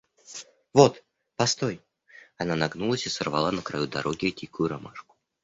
[0.73, 1.03] Вот
[1.35, 1.79] постой.—
[2.39, 5.15] Она нагнулась и сорвала на краю дороги дикую ромашку.